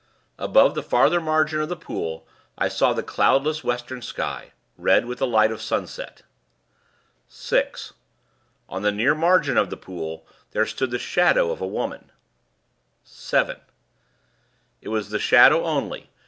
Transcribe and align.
Above 0.39 0.73
the 0.73 0.81
farther 0.81 1.19
margin 1.21 1.61
of 1.61 1.69
the 1.69 1.75
pool 1.75 2.25
I 2.57 2.69
saw 2.69 2.91
the 2.91 3.03
cloudless 3.03 3.63
western 3.63 4.01
sky, 4.01 4.51
red 4.75 5.05
with 5.05 5.19
the 5.19 5.27
light 5.27 5.51
of 5.51 5.61
sunset. 5.61 6.23
"6. 7.27 7.93
On 8.67 8.81
the 8.81 8.91
near 8.91 9.13
margin 9.13 9.57
of 9.57 9.69
the 9.69 9.77
pool 9.77 10.25
there 10.53 10.65
stood 10.65 10.89
the 10.89 10.97
Shadow 10.97 11.51
of 11.51 11.61
a 11.61 11.67
Woman. 11.67 12.11
"7. 13.03 13.59
It 14.81 14.89
was 14.89 15.09
the 15.11 15.19
shadow 15.19 15.63
only. 15.65 16.09